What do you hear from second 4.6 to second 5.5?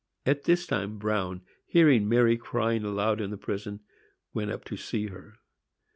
to see her.